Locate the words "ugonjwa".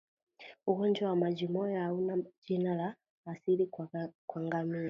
0.67-1.09